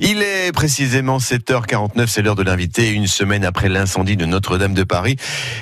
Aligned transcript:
Il 0.00 0.22
est 0.22 0.52
précisément 0.52 1.18
7h49, 1.18 2.06
c'est 2.06 2.22
l'heure 2.22 2.36
de 2.36 2.42
l'invité. 2.42 2.90
Une 2.90 3.06
semaine 3.06 3.44
après 3.44 3.68
l'incendie 3.68 4.16
de 4.16 4.24
Notre-Dame 4.24 4.74
de 4.74 4.84
Paris, 4.84 5.16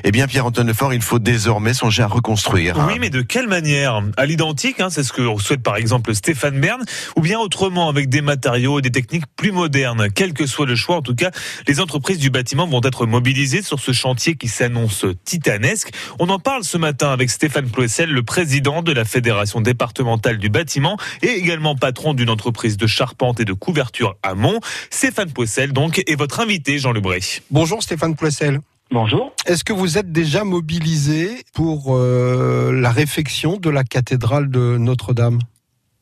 eh 0.05 0.11
bien 0.11 0.27
Pierre-Antoine 0.27 0.67
Lefort, 0.67 0.93
il 0.93 1.03
faut 1.03 1.19
désormais 1.19 1.75
songer 1.75 2.03
à 2.03 2.07
reconstruire. 2.07 2.77
Oui, 2.87 2.99
mais 3.01 3.11
de 3.11 3.23
quelle 3.23 3.49
manière? 3.49 4.03
À 4.17 4.27
l'identique, 4.27 4.81
hein, 4.81 4.89
c'est 4.91 5.03
ce 5.03 5.13
que 5.13 5.23
souhaite 5.39 5.63
par 5.63 5.77
exemple 5.77 6.15
Stéphane 6.15 6.61
Bern, 6.61 6.85
ou 7.17 7.21
bien 7.21 7.39
autrement 7.39 7.89
avec 7.89 8.09
des 8.09 8.21
matériaux 8.21 8.79
et 8.79 8.83
des 8.83 8.91
techniques 8.91 9.25
plus 9.37 9.53
modernes. 9.53 10.09
Quel 10.15 10.33
que 10.33 10.47
soit 10.47 10.67
le 10.67 10.77
choix, 10.77 10.97
en 10.97 11.03
tout 11.03 11.15
cas, 11.15 11.31
les 11.67 11.81
entreprises 11.81 12.19
du 12.19 12.31
bâtiment 12.31 12.67
vont 12.67 12.81
être 12.83 13.07
mobilisées 13.07 13.63
sur 13.63 13.81
ce 13.81 13.93
chantier 13.93 14.37
qui 14.37 14.49
s'annonce 14.49 15.07
titanesque. 15.25 15.91
On 16.19 16.29
en 16.29 16.39
parle 16.39 16.65
ce 16.65 16.77
matin 16.77 17.11
avec 17.11 17.31
Stéphane 17.31 17.71
Ploessel, 17.71 18.11
le 18.11 18.23
président 18.23 18.83
de 18.83 18.93
la 18.93 19.05
Fédération 19.05 19.61
départementale 19.61 20.39
du 20.39 20.49
bâtiment 20.49 20.97
et 21.23 21.31
également 21.31 21.77
patron 21.77 22.15
d'une 22.15 22.31
entreprise 22.31 22.77
de 22.77 22.87
charpente 22.87 23.41
et 23.41 23.45
de 23.45 23.53
couverture 23.53 24.17
à 24.23 24.35
Mont. 24.35 24.61
Stéphane 24.91 25.33
Poissel, 25.33 25.73
donc, 25.73 26.03
est 26.07 26.17
votre 26.17 26.41
invité, 26.41 26.79
Jean 26.79 26.93
Lebré. 26.93 27.21
Bonjour 27.51 27.83
Stéphane 27.83 28.17
Poissel. 28.17 28.61
Bonjour. 28.91 29.33
Est-ce 29.47 29.65
que 29.65 29.75
vous 29.75 29.99
êtes 29.99 30.13
déjà 30.13 30.45
mobilisé 30.45 31.43
pour 31.55 31.95
euh, 31.95 32.73
la 32.73 32.91
réfection 32.91 33.59
de 33.59 33.69
la 33.69 33.85
cathédrale 33.85 34.51
de 34.51 34.79
Notre-Dame? 34.79 35.41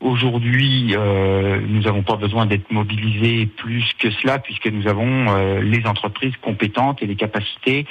Aujourd'hui, 0.00 0.94
euh, 0.94 1.58
nous 1.66 1.82
n'avons 1.82 2.02
pas 2.02 2.16
besoin 2.16 2.46
d'être 2.46 2.70
mobilisés 2.70 3.46
plus 3.46 3.84
que 3.98 4.10
cela, 4.10 4.38
puisque 4.38 4.66
nous 4.66 4.86
avons 4.86 5.26
euh, 5.30 5.60
les 5.60 5.84
entreprises 5.86 6.34
compétentes 6.42 7.02
et 7.02 7.06
les 7.06 7.16
capacités 7.16 7.86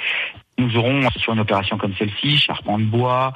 nous 0.58 0.76
aurons 0.76 1.08
sur 1.16 1.32
une 1.32 1.40
opération 1.40 1.76
comme 1.76 1.94
celle-ci, 1.98 2.38
charpent 2.38 2.78
de 2.78 2.84
bois, 2.84 3.32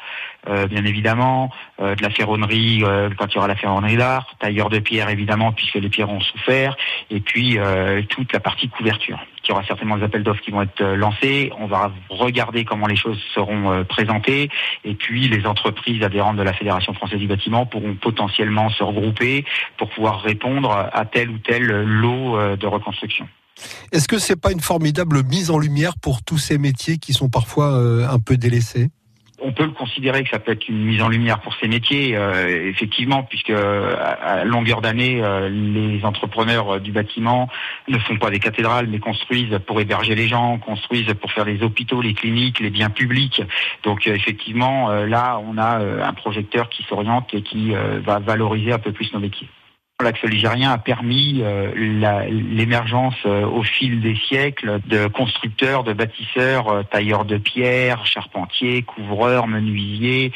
euh, 0.49 0.67
bien 0.67 0.85
évidemment, 0.85 1.51
euh, 1.81 1.95
de 1.95 2.03
la 2.03 2.11
ferronnerie 2.11 2.83
euh, 2.83 3.11
quand 3.17 3.27
il 3.27 3.35
y 3.35 3.39
aura 3.39 3.49
la 3.49 3.57
ferronnerie 3.57 3.97
d'art, 3.97 4.35
tailleur 4.39 4.71
de 4.71 4.79
pierre 4.79 5.11
évidemment 5.11 5.53
puisque 5.53 5.75
les 5.75 5.89
pierres 5.89 6.11
ont 6.11 6.21
souffert, 6.21 6.77
et 7.11 7.21
puis 7.21 7.59
toute 8.09 8.33
la 8.33 8.41
partie 8.41 8.69
couverture. 8.69 9.19
Il 9.45 9.49
y 9.49 9.53
aura 9.53 9.65
certainement 9.65 9.97
des 9.97 10.05
appels 10.05 10.23
d'offres 10.23 10.43
qui 10.43 10.53
vont 10.53 10.63
être 10.63 10.83
lancés. 10.83 11.51
On 11.59 11.67
va 11.67 11.91
regarder 12.09 12.65
comment 12.65 12.87
les 12.87 12.95
choses 12.95 13.21
seront 13.35 13.85
présentées, 13.85 14.49
et 14.85 14.95
puis 14.95 15.29
les 15.29 15.45
entreprises 15.47 16.03
adhérentes 16.03 16.37
de 16.37 16.43
la 16.43 16.53
Fédération 16.53 16.95
française 16.95 17.19
du 17.19 17.27
bâtiment 17.27 17.67
pourront 17.67 17.95
potentiellement 17.95 18.71
se 18.71 18.85
regrouper 18.85 19.45
pour 19.77 19.91
pouvoir 19.91 20.23
répondre 20.23 20.89
à 20.93 21.05
tel 21.05 21.31
ou 21.31 21.39
tel 21.39 21.67
lot 21.67 22.57
de 22.57 22.67
reconstruction. 22.67 23.27
Est-ce 23.93 24.09
que 24.09 24.19
c'est 24.19 24.41
pas 24.41 24.53
une 24.53 24.61
formidable 24.61 25.23
mise 25.25 25.51
en 25.51 25.59
lumière 25.59 25.95
pour 26.01 26.23
tous 26.23 26.39
ces 26.39 26.59
métiers 26.59 26.99
qui 26.99 27.13
sont 27.13 27.29
parfois 27.29 27.73
euh, 27.75 28.09
un 28.09 28.19
peu 28.19 28.37
délaissés? 28.37 28.91
On 29.43 29.53
peut 29.53 29.65
le 29.65 29.71
considérer 29.71 30.23
que 30.23 30.29
ça 30.29 30.39
peut 30.39 30.53
être 30.53 30.69
une 30.69 30.85
mise 30.85 31.01
en 31.01 31.09
lumière 31.09 31.41
pour 31.41 31.55
ces 31.55 31.67
métiers, 31.67 32.15
euh, 32.15 32.69
effectivement, 32.69 33.23
puisque 33.23 33.49
à, 33.51 34.45
longueur 34.45 34.83
d'année, 34.83 35.23
euh, 35.23 35.49
les 35.49 36.05
entrepreneurs 36.05 36.79
du 36.79 36.93
bâtiment 36.93 37.49
ne 37.89 37.99
font 37.99 38.19
pas 38.19 38.29
des 38.29 38.39
cathédrales, 38.39 38.87
mais 38.89 38.99
construisent 38.99 39.59
pour 39.67 39.81
héberger 39.81 40.15
les 40.15 40.29
gens, 40.29 40.59
construisent 40.59 41.15
pour 41.19 41.33
faire 41.33 41.47
les 41.47 41.63
hôpitaux, 41.63 42.03
les 42.03 42.13
cliniques, 42.13 42.61
les 42.61 42.69
biens 42.69 42.91
publics. 42.91 43.43
Donc 43.83 44.07
effectivement, 44.07 44.91
là, 44.91 45.41
on 45.49 45.57
a 45.57 45.79
un 46.07 46.13
projecteur 46.13 46.69
qui 46.69 46.83
s'oriente 46.83 47.33
et 47.33 47.41
qui 47.41 47.73
va 48.05 48.19
valoriser 48.19 48.73
un 48.73 48.79
peu 48.79 48.93
plus 48.93 49.11
nos 49.15 49.21
métiers. 49.21 49.49
L'axe 50.03 50.23
ligérien 50.23 50.73
a 50.73 50.79
permis 50.79 51.41
euh, 51.43 51.73
l'émergence 52.29 53.17
euh, 53.27 53.45
au 53.45 53.63
fil 53.63 54.01
des 54.01 54.17
siècles 54.17 54.81
de 54.87 55.07
constructeurs, 55.09 55.85
de 55.85 55.93
bâtisseurs, 55.93 56.69
euh, 56.69 56.83
tailleurs 56.83 57.25
de 57.25 57.37
pierre, 57.37 58.07
charpentiers, 58.07 58.83
couvreurs, 58.83 59.47
menuisiers, 59.47 60.33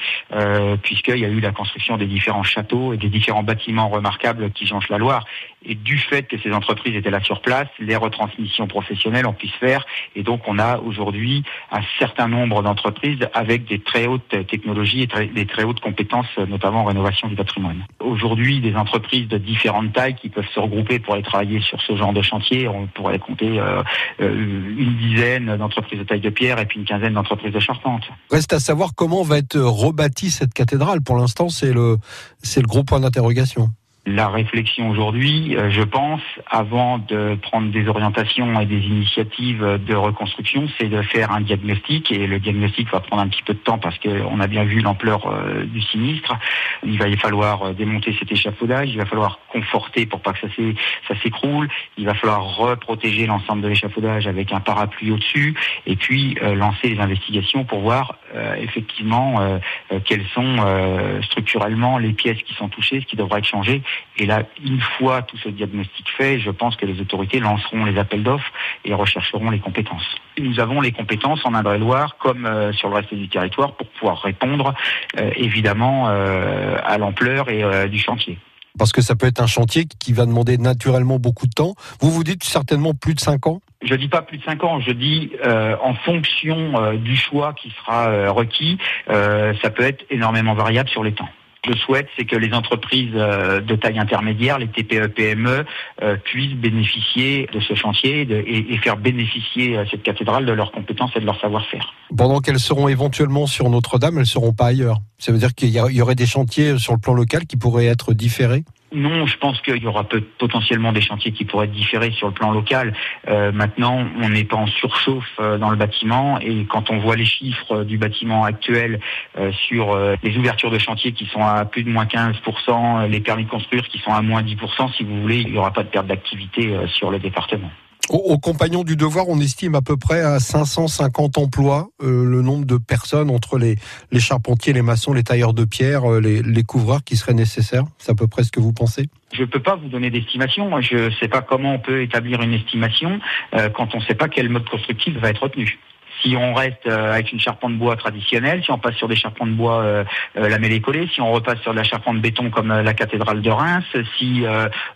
puisqu'il 0.83 1.19
y 1.19 1.25
a 1.25 1.29
eu 1.29 1.41
la 1.41 1.53
construction 1.53 1.97
des 1.97 2.07
différents 2.07 2.43
châteaux 2.43 2.93
et 2.93 2.97
des 2.97 3.09
différents 3.09 3.43
bâtiments 3.43 3.89
remarquables 3.89 4.51
qui 4.51 4.67
jonchent 4.67 4.89
la 4.89 4.99
Loire. 4.99 5.25
Et 5.67 5.75
du 5.75 5.99
fait 5.99 6.25
que 6.25 6.39
ces 6.39 6.53
entreprises 6.53 6.97
étaient 6.97 7.11
là 7.11 7.23
sur 7.23 7.41
place, 7.41 7.69
les 7.79 7.97
retransmissions 7.97 8.67
professionnelles 8.67 9.27
ont 9.27 9.33
pu 9.33 9.49
se 9.49 9.57
faire. 9.57 9.85
Et 10.15 10.23
donc 10.23 10.43
on 10.47 10.59
a 10.59 10.79
aujourd'hui 10.79 11.43
un 11.71 11.81
certain 11.99 12.29
nombre 12.29 12.63
d'entreprises 12.63 13.21
avec 13.33 13.67
des 13.67 13.79
très 13.79 14.07
hautes 14.07 14.35
technologies 14.49 15.03
et 15.03 15.27
des 15.27 15.47
très 15.47 15.65
hautes 15.65 15.81
compétences, 15.81 16.27
notamment 16.49 16.83
en 16.83 16.85
rénovation 16.85 17.29
du 17.29 17.35
patrimoine. 17.35 17.85
Aujourd'hui, 18.01 18.61
des 18.61 18.75
entreprises 18.75 19.29
de 19.29 19.39
différentes 19.39 19.93
tailles 19.93 20.15
qui 20.15 20.29
peuvent 20.29 20.49
se 20.55 20.61
regrouper 20.61 20.99
pour 20.99 21.15
aller 21.15 21.23
travailler 21.23 21.61
sur 21.61 21.81
ce 21.81 21.97
genre 21.97 22.13
de 22.13 22.23
chantier. 22.23 22.69
On 22.69 22.87
pourrait 22.87 23.19
compter 23.19 23.59
euh, 23.59 23.83
euh, 24.21 24.75
une 24.77 24.97
dizaine 24.97 25.57
d'entreprises 25.57 25.99
de 25.99 26.05
taille 26.05 26.21
de 26.21 26.31
pierre 26.31 26.59
et 26.59 26.67
puis 26.67 26.79
une 26.81 26.87
quinzaine 26.87 27.15
d'entreprises 27.15 27.53
de 27.53 27.61
charpente. 27.61 28.03
Reste 28.31 28.53
à 28.53 28.61
savoir 28.61 28.95
comment 28.95 29.23
va 29.23 29.39
être 29.39 29.59
rebâtie 29.59 30.31
cette 30.31 30.55
cathédrale. 30.55 31.01
Pour 31.01 31.17
l'instant, 31.17 31.49
c'est 31.49 31.73
le, 31.73 31.99
c'est 32.43 32.61
le 32.61 32.67
gros 32.67 32.85
point 32.85 33.01
d'interrogation 33.01 33.71
la 34.07 34.29
réflexion 34.29 34.91
aujourd'hui, 34.91 35.57
euh, 35.57 35.71
je 35.71 35.83
pense, 35.83 36.21
avant 36.51 36.99
de 36.99 37.37
prendre 37.41 37.71
des 37.71 37.89
orientations 37.89 38.61
et 38.61 38.67
des 38.67 38.81
initiatives 38.81 39.63
de 39.63 39.95
reconstruction, 39.95 40.69
c'est 40.79 40.89
de 40.89 41.01
faire 41.01 41.33
un 41.33 41.41
diagnostic. 41.41 42.13
Et 42.13 42.27
le 42.27 42.39
diagnostic 42.39 42.91
va 42.91 43.01
prendre 43.01 43.23
un 43.23 43.29
petit 43.29 43.43
peu 43.43 43.55
de 43.55 43.59
temps 43.59 43.79
parce 43.79 43.99
qu'on 43.99 44.41
a 44.41 44.47
bien 44.47 44.65
vu 44.65 44.81
l'ampleur 44.81 45.27
euh, 45.27 45.65
du 45.65 45.81
sinistre. 45.81 46.37
Il 46.85 46.99
va 46.99 47.09
y 47.09 47.17
falloir 47.17 47.63
euh, 47.63 47.73
démonter 47.73 48.15
cet 48.19 48.31
échafaudage, 48.31 48.91
il 48.91 48.99
va 48.99 49.07
falloir 49.07 49.39
conforter 49.49 50.05
pour 50.05 50.21
pas 50.21 50.35
que 50.35 50.41
ça 50.41 51.15
s'écroule, 51.23 51.69
il 51.97 52.05
va 52.05 52.15
falloir 52.15 52.57
reprotéger 52.57 53.27
l'ensemble 53.27 53.63
de 53.63 53.69
l'échafaudage 53.69 54.27
avec 54.27 54.53
un 54.53 54.61
parapluie 54.61 55.13
au-dessus, 55.13 55.55
et 55.87 55.97
puis 55.97 56.37
lancer 56.43 56.89
les 56.89 56.99
investigations 56.99 57.65
pour 57.65 57.81
voir 57.81 58.19
effectivement 58.59 59.61
quelles 60.05 60.27
sont 60.35 61.21
structurellement 61.23 61.99
les 61.99 62.13
pièces 62.13 62.43
qui 62.43 62.55
sont 62.55 62.69
touchées, 62.69 63.01
ce 63.01 63.07
qui 63.07 63.17
devra 63.17 63.39
être 63.39 63.47
changé 63.47 63.83
et 64.17 64.27
là, 64.27 64.45
une 64.65 64.81
fois 64.81 65.23
tout 65.23 65.37
ce 65.39 65.49
diagnostic 65.49 66.09
fait, 66.17 66.39
je 66.39 66.51
pense 66.51 66.77
que 66.77 66.87
les 66.87 67.01
autorités 67.01 67.41
lanceront 67.41 67.85
les 67.85 67.99
appels 67.99 68.23
d'offres 68.23 68.53
et 68.85 68.95
rechercheront 68.95 69.51
les 69.51 69.59
compétences. 69.59 70.07
Nous 70.39 70.61
avons 70.61 70.81
les 70.81 70.93
compétences 70.93 71.45
en 71.45 71.55
Indre-et-Loire 71.55 72.17
comme 72.19 72.47
euh, 72.47 72.73
sur 72.73 72.89
le 72.89 72.97
reste 72.97 73.13
du 73.13 73.29
territoire 73.29 73.73
pour 73.73 73.89
pouvoir 73.89 74.23
répondre 74.23 74.75
euh, 75.19 75.31
évidemment 75.37 76.09
euh, 76.09 76.77
à 76.85 76.99
l'ampleur 76.99 77.49
et 77.49 77.89
du 77.89 77.99
chantier. 77.99 78.39
Parce 78.79 78.93
que 78.93 79.01
ça 79.01 79.15
peut 79.15 79.27
être 79.27 79.41
un 79.41 79.47
chantier 79.47 79.85
qui 79.85 80.13
va 80.13 80.27
demander 80.27 80.59
naturellement 80.59 81.19
beaucoup 81.19 81.47
de 81.47 81.53
temps. 81.53 81.75
Vous 82.01 82.11
vous 82.11 82.25
dites 82.25 82.43
certainement 82.43 82.93
plus 82.93 83.15
de 83.15 83.21
5 83.21 83.47
ans? 83.47 83.61
Je 83.83 83.95
dis 83.95 84.09
pas 84.09 84.23
plus 84.23 84.39
de 84.39 84.45
5 84.45 84.65
ans, 84.65 84.81
je 84.81 84.91
dis 84.91 85.31
en 85.45 85.95
fonction 85.95 86.93
du 86.95 87.17
choix 87.17 87.53
qui 87.53 87.71
sera 87.71 88.31
requis, 88.31 88.79
ça 89.07 89.71
peut 89.71 89.85
être 89.85 90.05
énormément 90.11 90.55
variable 90.55 90.89
sur 90.89 91.05
les 91.05 91.13
temps 91.13 91.29
je 91.67 91.77
souhaite, 91.79 92.09
c'est 92.17 92.25
que 92.25 92.37
les 92.37 92.53
entreprises 92.53 93.13
euh, 93.15 93.61
de 93.61 93.75
taille 93.77 93.99
intermédiaire, 93.99 94.59
les 94.59 94.69
TPE-PME, 94.69 95.65
euh, 96.03 96.17
puissent 96.25 96.55
bénéficier 96.55 97.49
de 97.53 97.61
ce 97.61 97.75
chantier 97.75 98.23
et, 98.23 98.77
faire 98.79 98.97
bénéficier 98.97 99.77
euh, 99.77 99.85
cette 99.91 100.03
cathédrale 100.03 100.47
de 100.47 100.53
leurs 100.53 100.73
compétences 100.73 101.11
et 101.17 101.21
de 101.21 101.27
leur 101.27 101.41
savoir-faire. 101.41 101.93
Pendant 102.17 102.41
qu'elles 102.41 102.59
seront 102.59 102.89
éventuellement 102.89 103.47
sur 103.47 103.71
Notre-Dame, 103.71 104.15
elles 104.15 104.21
ne 104.21 104.25
seront 104.25 104.53
pas 104.53 104.67
ailleurs. 104.67 105.01
Ça 105.19 105.33
veut 105.33 105.39
dire 105.39 105.55
qu'il 105.55 105.71
y 105.71 106.03
aurait 106.03 106.15
des 106.15 106.27
chantiers 106.27 106.79
sur 106.79 106.93
le 106.93 106.99
plan 106.99 107.15
local 107.15 107.47
qui 107.47 107.57
pourraient 107.57 107.87
être 107.87 108.13
différés? 108.13 108.65
Non, 108.95 109.27
je 109.27 109.37
pense 109.39 109.61
qu'il 109.61 109.83
y 109.83 109.87
aura 109.87 110.05
potentiellement 110.39 110.93
des 110.93 111.01
chantiers 111.01 111.33
qui 111.33 111.45
pourraient 111.45 111.67
être 111.67 111.73
différés 111.73 112.13
sur 112.13 112.29
le 112.29 112.33
plan 112.33 112.53
local. 112.53 112.95
Euh, 113.29 113.53
maintenant, 113.53 114.07
on 114.23 114.29
n'est 114.29 114.45
pas 114.45 114.57
en 114.57 114.67
surchauffe 114.67 115.25
euh, 115.41 115.59
dans 115.59 115.71
le 115.71 115.77
bâtiment 115.77 116.39
et 116.41 116.65
quand 116.65 116.91
on 116.91 116.99
voit 116.99 117.17
les 117.17 117.27
chiffres 117.27 117.83
du 117.83 117.99
bâtiment 117.99 118.45
actuel 118.45 119.01
euh, 119.37 119.51
sur 119.67 119.99
les 120.23 120.37
ouvertures 120.37 120.71
de 120.71 120.79
chantiers 120.79 121.13
qui 121.13 121.27
sont 121.27 121.45
à 121.45 121.65
plus 121.65 121.83
de 121.83 121.91
moins 121.91 122.05
15%, 122.05 123.09
les 123.09 123.21
permis 123.21 123.45
de 123.45 123.51
construire 123.51 123.87
qui 123.89 123.99
sont 123.99 124.13
à 124.13 124.23
moins 124.23 124.43
10%, 124.43 124.95
si 124.97 125.03
vous 125.03 125.21
voulez, 125.21 125.41
il 125.41 125.53
n'y 125.53 125.59
aura 125.59 125.73
pas 125.73 125.83
de 125.83 125.89
perte 125.89 126.07
d'activité 126.07 126.75
sur 126.87 127.11
le 127.11 127.19
département. 127.19 127.71
Aux, 128.11 128.39
compagnons 128.39 128.85
du 128.85 128.97
devoir, 128.97 129.29
on 129.31 129.41
estime 129.41 129.75
à 129.75 129.81
peu 129.81 129.97
près 129.97 130.21
à 130.21 130.39
550 130.39 131.39
emplois 131.39 131.89
euh, 132.03 132.25
le 132.25 132.43
nombre 132.43 132.67
de 132.67 132.77
personnes 132.77 133.31
entre 133.31 133.57
les, 133.57 133.77
les 134.13 134.21
charpentiers, 134.21 134.75
les 134.75 134.83
maçons, 134.83 135.15
les 135.15 135.23
tailleurs 135.23 135.55
de 135.55 135.65
pierre, 135.65 136.11
euh, 136.13 136.21
les, 136.21 136.43
les 136.43 136.63
couvreurs 136.65 137.03
qui 137.03 137.17
seraient 137.17 137.33
nécessaires. 137.33 137.85
C'est 137.97 138.13
à 138.13 138.15
peu 138.15 138.27
près 138.27 138.45
ce 138.45 138.53
que 138.53 138.61
vous 138.61 138.75
pensez? 138.75 139.09
Je 139.33 139.41
ne 139.41 139.47
peux 139.47 139.61
pas 139.61 139.77
vous 139.77 139.89
donner 139.89 140.11
d'estimation. 140.11 140.81
Je 140.83 141.07
ne 141.07 141.11
sais 141.13 141.29
pas 141.29 141.41
comment 141.41 141.75
on 141.75 141.79
peut 141.79 142.03
établir 142.03 142.43
une 142.43 142.53
estimation 142.53 143.21
euh, 143.55 143.71
quand 143.71 143.95
on 143.95 143.99
ne 143.99 144.05
sait 144.05 144.15
pas 144.15 144.29
quel 144.29 144.51
mode 144.51 144.69
constructif 144.69 145.17
va 145.17 145.31
être 145.31 145.43
retenu. 145.43 145.79
Si 146.25 146.37
on 146.37 146.55
reste 146.55 146.87
euh, 146.87 147.13
avec 147.13 147.33
une 147.33 147.41
charpente 147.41 147.73
de 147.73 147.79
bois 147.79 147.97
traditionnelle, 147.97 148.63
si 148.65 148.71
on 148.71 148.79
passe 148.79 148.95
sur 148.95 149.09
des 149.09 149.17
charpentes 149.17 149.51
de 149.51 149.55
bois 149.55 149.83
euh, 149.83 150.05
euh, 150.39 150.49
lamellées 150.49 150.81
collées, 150.81 151.07
si 151.13 151.21
on 151.21 151.31
repasse 151.31 151.61
sur 151.61 151.73
de 151.73 151.77
la 151.77 151.85
charpente 151.85 152.21
béton 152.21 152.49
comme 152.49 152.69
la 152.69 152.95
cathédrale 152.95 153.43
de 153.43 153.51
Reims, 153.51 153.85
si 154.19 154.45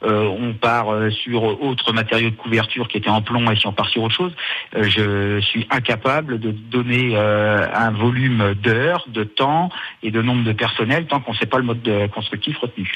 on 0.03 0.55
part 0.55 0.87
sur 1.11 1.43
autres 1.63 1.93
matériaux 1.93 2.31
de 2.31 2.37
couverture 2.37 2.89
qui 2.89 2.97
étaient 2.97 3.11
en 3.11 3.21
plomb 3.21 3.51
et 3.51 3.57
si 3.57 3.67
on 3.67 3.73
part 3.73 3.89
sur 3.89 4.03
autre 4.03 4.15
chose, 4.15 4.33
je 4.75 5.41
suis 5.41 5.67
incapable 5.71 6.39
de 6.39 6.51
donner 6.51 7.17
un 7.17 7.91
volume 7.91 8.55
d'heures, 8.55 9.05
de 9.09 9.25
temps 9.25 9.71
et 10.03 10.11
de 10.11 10.23
nombre 10.23 10.45
de 10.45 10.53
personnel 10.53 11.07
tant 11.07 11.21
qu'on 11.21 11.33
ne 11.33 11.39
sait 11.39 11.47
pas 11.47 11.59
le 11.59 11.65
mode 11.65 12.11
constructif 12.15 12.59
retenu. 12.59 12.93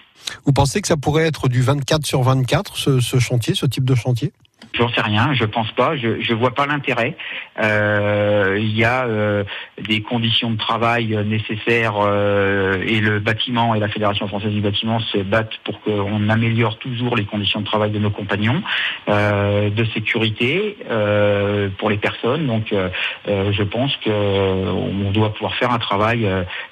Vous 0.47 0.53
pensez 0.53 0.81
que 0.81 0.89
ça 0.89 0.97
pourrait 0.97 1.27
être 1.27 1.49
du 1.49 1.61
24 1.61 2.07
sur 2.07 2.23
24 2.23 2.77
ce 2.77 3.19
chantier, 3.19 3.55
ce 3.55 3.67
type 3.67 3.85
de 3.85 3.95
chantier? 3.95 4.33
J'en 4.75 4.89
sais 4.93 5.01
rien, 5.01 5.35
je 5.35 5.45
pense 5.45 5.71
pas, 5.73 5.97
je 5.97 6.21
je 6.21 6.35
vois 6.35 6.55
pas 6.55 6.67
l'intérêt. 6.67 7.17
Euh, 7.61 8.57
il 8.59 8.77
y 8.77 8.85
a 8.85 9.05
euh, 9.05 9.45
des 9.81 10.03
conditions 10.03 10.51
de 10.51 10.57
travail 10.57 11.17
nécessaires 11.27 11.97
euh, 11.99 12.83
et 12.87 13.01
le 13.01 13.19
bâtiment 13.19 13.75
et 13.75 13.81
la 13.81 13.89
Fédération 13.89 14.27
française 14.29 14.53
du 14.53 14.61
bâtiment 14.61 15.01
se 15.01 15.19
battent 15.19 15.59
pour 15.65 15.81
qu'on 15.83 16.29
améliore 16.29 16.79
toujours 16.79 17.17
les 17.17 17.25
conditions 17.25 17.61
de 17.61 17.67
travail 17.67 17.91
de 17.91 17.99
nos 17.99 18.11
compagnons, 18.11 18.63
de 19.09 19.85
sécurité 19.95 20.77
pour 21.79 21.91
les 21.91 21.99
personnes. 21.99 22.47
Donc 22.47 22.75
je 23.27 23.63
pense 23.63 23.95
qu'on 24.05 25.11
doit 25.13 25.33
pouvoir 25.33 25.55
faire 25.57 25.71
un 25.71 25.79
travail, 25.79 26.29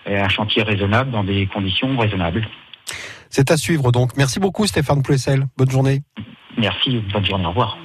un 0.06 0.28
chantier 0.28 0.62
raisonnable 0.62 1.10
dans 1.10 1.24
des 1.24 1.46
conditions 1.46 1.96
raisonnables. 1.96 2.46
C'est 3.28 3.50
à 3.50 3.56
suivre 3.56 3.92
donc. 3.92 4.16
Merci 4.16 4.40
beaucoup 4.40 4.66
Stéphane 4.66 5.02
Plessel. 5.02 5.46
Bonne 5.56 5.70
journée. 5.70 6.02
Merci, 6.60 6.98
bonne 6.98 7.24
journée, 7.24 7.46
au 7.46 7.48
revoir. 7.48 7.78